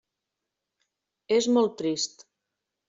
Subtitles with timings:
[1.39, 2.29] És molt trist.